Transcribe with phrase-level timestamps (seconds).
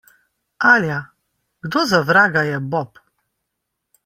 [0.69, 0.95] Alja,
[1.67, 2.99] kdo za vraga je Bob?